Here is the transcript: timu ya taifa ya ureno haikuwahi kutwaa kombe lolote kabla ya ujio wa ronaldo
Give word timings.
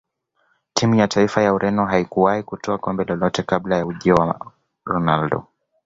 timu 0.73 0.95
ya 0.95 1.07
taifa 1.07 1.41
ya 1.41 1.53
ureno 1.53 1.85
haikuwahi 1.85 2.43
kutwaa 2.43 2.77
kombe 2.77 3.03
lolote 3.03 3.43
kabla 3.43 3.77
ya 3.77 3.85
ujio 3.85 4.15
wa 4.15 4.51
ronaldo 4.85 5.47